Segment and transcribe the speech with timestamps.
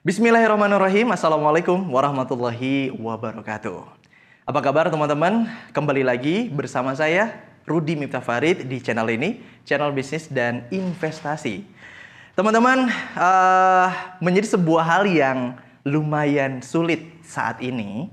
[0.00, 1.12] Bismillahirrahmanirrahim.
[1.12, 3.84] Assalamualaikum warahmatullahi wabarakatuh.
[4.48, 5.44] Apa kabar teman-teman?
[5.76, 7.36] Kembali lagi bersama saya
[7.68, 11.68] Rudi Miftah Farid di channel ini, channel bisnis dan investasi.
[12.32, 18.08] Teman-teman, uh, menjadi sebuah hal yang lumayan sulit saat ini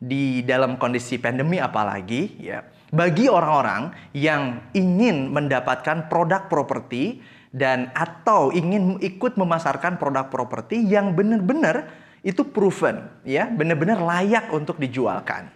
[0.00, 2.64] di dalam kondisi pandemi apalagi ya.
[2.96, 11.14] Bagi orang-orang yang ingin mendapatkan produk properti dan atau ingin ikut memasarkan produk properti yang
[11.14, 11.90] benar-benar
[12.22, 15.50] itu proven ya, benar-benar layak untuk dijualkan.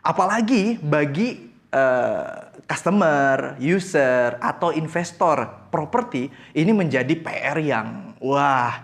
[0.00, 8.80] Apalagi bagi uh, customer, user atau investor properti ini menjadi PR yang wah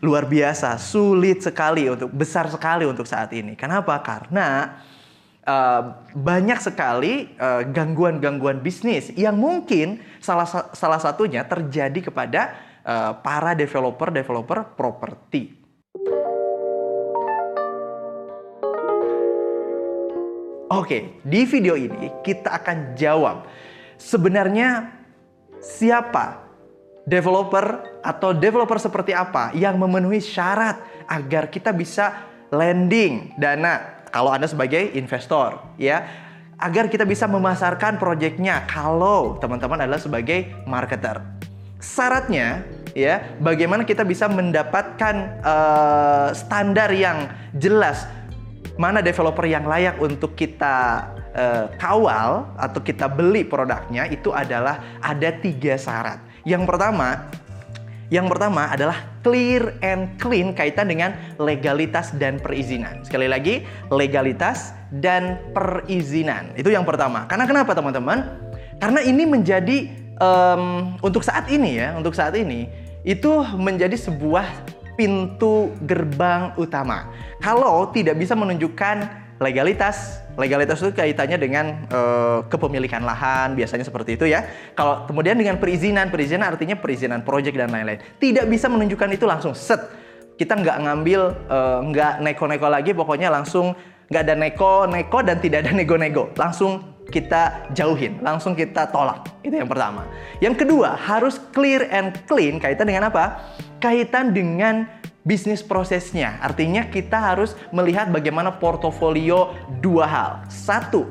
[0.00, 3.52] luar biasa, sulit sekali untuk besar sekali untuk saat ini.
[3.52, 4.00] Kenapa?
[4.00, 4.80] Karena
[5.46, 12.40] uh, banyak sekali uh, gangguan-gangguan bisnis yang mungkin salah salah satunya terjadi kepada
[12.84, 15.60] uh, para developer-developer properti.
[20.70, 23.42] Oke, di video ini kita akan jawab
[23.98, 24.94] sebenarnya
[25.58, 26.46] siapa
[27.04, 30.78] developer atau developer seperti apa yang memenuhi syarat
[31.10, 36.06] agar kita bisa landing dana kalau Anda sebagai investor ya
[36.60, 41.24] agar kita bisa memasarkan proyeknya kalau teman-teman adalah sebagai marketer.
[41.80, 48.04] Syaratnya ya bagaimana kita bisa mendapatkan uh, standar yang jelas
[48.76, 55.32] mana developer yang layak untuk kita uh, kawal atau kita beli produknya itu adalah ada
[55.32, 56.20] tiga syarat.
[56.44, 57.28] Yang pertama
[58.10, 63.06] yang pertama adalah clear and clean kaitan dengan legalitas dan perizinan.
[63.06, 66.50] Sekali lagi, legalitas dan perizinan.
[66.58, 67.30] Itu yang pertama.
[67.30, 68.50] Karena kenapa teman-teman?
[68.82, 69.86] Karena ini menjadi
[70.18, 72.66] um, untuk saat ini ya, untuk saat ini
[73.06, 74.44] itu menjadi sebuah
[74.98, 77.08] pintu gerbang utama.
[77.38, 79.06] Kalau tidak bisa menunjukkan
[79.40, 80.20] legalitas.
[80.40, 84.48] Legalitas itu kaitannya dengan uh, kepemilikan lahan, biasanya seperti itu ya.
[84.72, 88.00] Kalau kemudian dengan perizinan, perizinan artinya perizinan proyek dan lain-lain.
[88.16, 89.84] Tidak bisa menunjukkan itu langsung set.
[90.40, 91.20] Kita nggak ngambil,
[91.52, 93.76] uh, nggak neko-neko lagi, pokoknya langsung
[94.08, 96.32] nggak ada neko-neko dan tidak ada nego-nego.
[96.40, 99.28] Langsung kita jauhin, langsung kita tolak.
[99.44, 100.08] Itu yang pertama.
[100.40, 103.44] Yang kedua, harus clear and clean kaitan dengan apa?
[103.82, 104.88] Kaitan dengan
[105.24, 106.40] bisnis prosesnya.
[106.40, 110.30] Artinya kita harus melihat bagaimana portofolio dua hal.
[110.48, 111.08] Satu,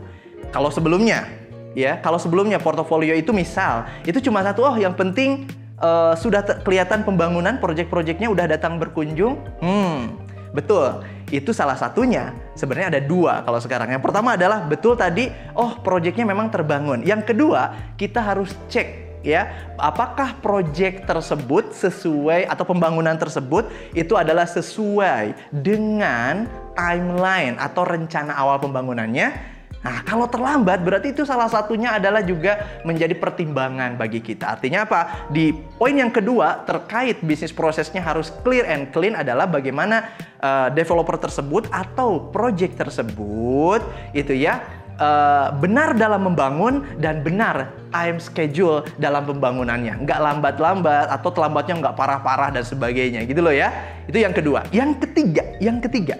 [0.49, 1.29] kalau sebelumnya
[1.77, 5.45] ya, kalau sebelumnya portofolio itu misal itu cuma satu oh yang penting
[5.77, 9.37] uh, sudah kelihatan pembangunan proyek-proyeknya udah datang berkunjung.
[9.61, 10.17] Hmm,
[10.51, 11.05] betul.
[11.29, 12.33] Itu salah satunya.
[12.57, 13.93] Sebenarnya ada dua kalau sekarang.
[13.93, 17.05] Yang pertama adalah betul tadi, oh proyeknya memang terbangun.
[17.05, 24.47] Yang kedua, kita harus cek ya apakah proyek tersebut sesuai atau pembangunan tersebut itu adalah
[24.47, 32.19] sesuai dengan timeline atau rencana awal pembangunannya Nah, kalau terlambat berarti itu salah satunya adalah
[32.19, 34.59] juga menjadi pertimbangan bagi kita.
[34.59, 35.31] Artinya apa?
[35.31, 40.11] Di poin yang kedua terkait bisnis prosesnya harus clear and clean adalah bagaimana
[40.43, 43.79] uh, developer tersebut atau project tersebut
[44.11, 44.59] itu ya
[44.99, 50.05] uh, benar dalam membangun dan benar time schedule dalam pembangunannya.
[50.05, 53.71] Nggak lambat-lambat atau terlambatnya nggak parah-parah dan sebagainya gitu loh ya.
[54.05, 54.67] Itu yang kedua.
[54.69, 56.19] Yang ketiga, yang ketiga.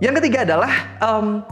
[0.00, 1.44] Yang ketiga adalah um,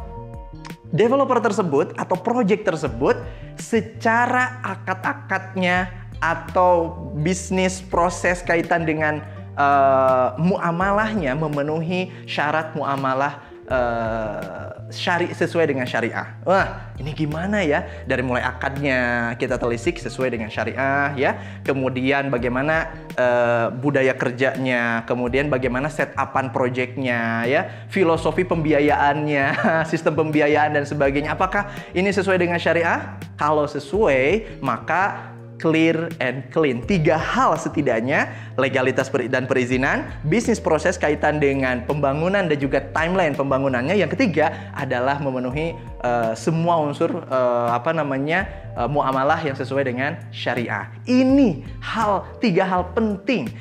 [0.91, 3.15] developer tersebut atau project tersebut
[3.59, 9.25] secara akad-akadnya atau bisnis proses kaitan dengan
[9.57, 16.37] uh, muamalahnya memenuhi syarat muamalah uh, syari sesuai dengan syariah.
[16.43, 17.87] Wah, ini gimana ya?
[18.05, 21.63] Dari mulai akadnya kita telisik sesuai dengan syariah ya.
[21.63, 29.47] Kemudian bagaimana uh, budaya kerjanya, kemudian bagaimana setapan proyeknya ya, filosofi pembiayaannya,
[29.93, 31.39] sistem pembiayaan dan sebagainya.
[31.39, 33.17] Apakah ini sesuai dengan syariah?
[33.39, 36.81] Kalau sesuai, maka clear and clean.
[36.89, 43.95] Tiga hal setidaknya, legalitas dan perizinan, bisnis proses kaitan dengan pembangunan dan juga timeline pembangunannya.
[43.95, 50.17] Yang ketiga adalah memenuhi uh, semua unsur uh, apa namanya uh, muamalah yang sesuai dengan
[50.33, 50.89] syariah.
[51.05, 53.53] Ini hal tiga hal penting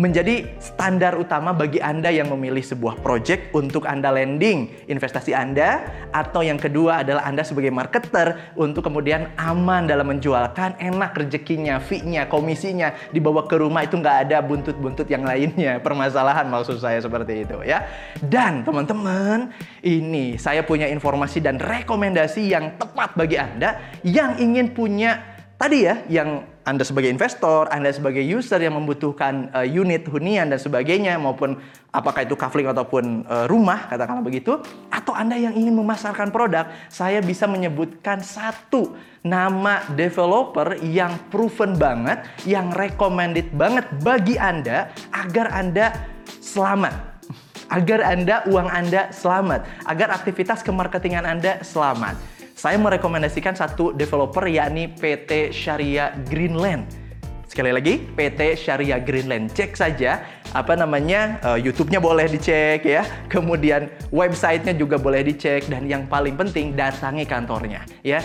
[0.00, 6.40] menjadi standar utama bagi Anda yang memilih sebuah project untuk Anda landing investasi Anda atau
[6.40, 12.96] yang kedua adalah Anda sebagai marketer untuk kemudian aman dalam menjualkan enak rezekinya, fee-nya, komisinya
[13.12, 17.84] dibawa ke rumah itu nggak ada buntut-buntut yang lainnya permasalahan maksud saya seperti itu ya.
[18.24, 19.52] Dan teman-teman
[19.84, 25.20] ini saya punya informasi dan rekomendasi yang tepat bagi Anda yang ingin punya
[25.60, 30.54] tadi ya yang Anda sebagai investor, Anda sebagai user yang membutuhkan uh, unit hunian dan
[30.62, 31.58] sebagainya maupun
[31.90, 37.18] apakah itu kafling ataupun uh, rumah katakanlah begitu atau Anda yang ingin memasarkan produk, saya
[37.18, 38.94] bisa menyebutkan satu
[39.26, 45.90] nama developer yang proven banget, yang recommended banget bagi Anda agar Anda
[46.38, 47.10] selamat
[47.70, 52.39] agar Anda uang Anda selamat, agar aktivitas kemarketingan Anda selamat.
[52.60, 56.84] Saya merekomendasikan satu developer yakni PT Syariah Greenland.
[57.48, 59.48] Sekali lagi, PT Syariah Greenland.
[59.48, 60.20] Cek saja
[60.52, 63.00] apa namanya uh, YouTube-nya boleh dicek ya.
[63.32, 68.20] Kemudian websitenya juga boleh dicek dan yang paling penting datangi kantornya ya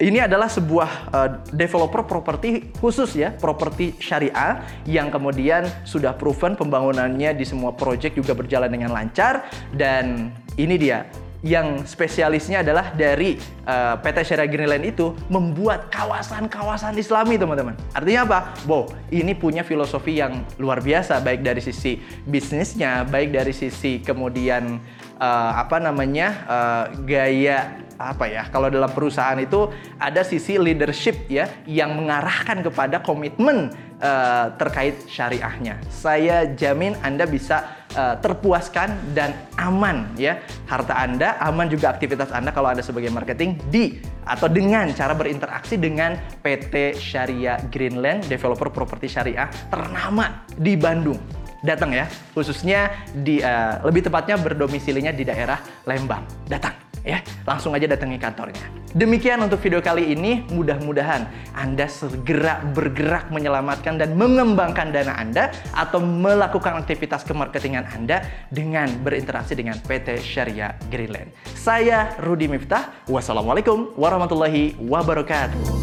[0.00, 7.36] ini adalah sebuah uh, developer properti khusus ya, properti syariah yang kemudian sudah proven pembangunannya
[7.36, 9.44] di semua proyek juga berjalan dengan lancar
[9.76, 11.04] dan ini dia
[11.40, 17.72] yang spesialisnya adalah dari uh, PT Syariah Greenland itu membuat kawasan-kawasan Islami teman-teman.
[17.96, 18.38] Artinya apa?
[18.68, 21.96] Wow, ini punya filosofi yang luar biasa baik dari sisi
[22.28, 24.80] bisnisnya, baik dari sisi kemudian
[25.16, 29.68] uh, apa namanya uh, gaya apa ya kalau dalam perusahaan itu
[30.00, 33.68] ada sisi leadership ya yang mengarahkan kepada komitmen
[34.00, 35.78] uh, terkait syariahnya.
[35.92, 40.40] Saya jamin Anda bisa uh, terpuaskan dan aman ya.
[40.66, 45.76] Harta Anda, aman juga aktivitas Anda kalau Anda sebagai marketing di atau dengan cara berinteraksi
[45.80, 51.20] dengan PT Syariah Greenland developer properti syariah ternama di Bandung.
[51.60, 56.24] Datang ya khususnya di uh, lebih tepatnya berdomisilinya di daerah Lembang.
[56.48, 58.80] Datang ya langsung aja datangi kantornya.
[58.90, 66.02] Demikian untuk video kali ini, mudah-mudahan Anda segera bergerak menyelamatkan dan mengembangkan dana Anda atau
[66.02, 71.30] melakukan aktivitas kemarketingan Anda dengan berinteraksi dengan PT Syariah Greenland.
[71.54, 75.79] Saya Rudi Miftah, wassalamualaikum warahmatullahi wabarakatuh.